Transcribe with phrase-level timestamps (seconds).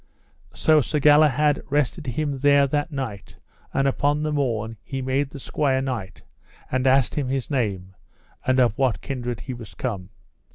[0.55, 3.35] So Sir Galahad rested him there that night;
[3.71, 6.23] and upon the morn he made the squire knight,
[6.71, 7.93] and asked him his name,
[8.43, 10.09] and of what kindred he was come.